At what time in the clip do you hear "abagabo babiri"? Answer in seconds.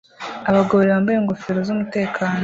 0.49-0.93